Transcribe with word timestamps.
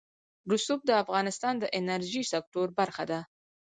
رسوب 0.51 0.79
د 0.85 0.91
افغانستان 1.03 1.53
د 1.59 1.65
انرژۍ 1.79 2.23
سکتور 2.33 2.67
برخه 2.79 3.03
ده. 3.11 3.19